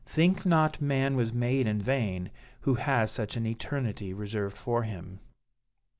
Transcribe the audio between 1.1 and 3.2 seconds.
was made in vain, who has